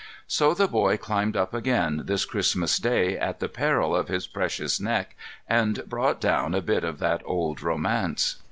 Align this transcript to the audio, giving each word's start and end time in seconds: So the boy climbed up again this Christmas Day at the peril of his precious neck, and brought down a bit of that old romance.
So 0.25 0.55
the 0.55 0.67
boy 0.67 0.97
climbed 0.97 1.37
up 1.37 1.53
again 1.53 2.01
this 2.05 2.25
Christmas 2.25 2.77
Day 2.79 3.15
at 3.19 3.39
the 3.39 3.47
peril 3.47 3.95
of 3.95 4.07
his 4.07 4.25
precious 4.25 4.79
neck, 4.79 5.15
and 5.47 5.83
brought 5.87 6.19
down 6.19 6.55
a 6.55 6.61
bit 6.63 6.83
of 6.83 6.97
that 6.97 7.21
old 7.23 7.61
romance. 7.61 8.37